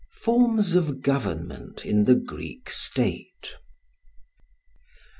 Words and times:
Forms 0.17 0.73
of 0.73 1.03
Government 1.03 1.85
in 1.85 2.05
the 2.05 2.15
Greek 2.15 2.71
State. 2.71 3.53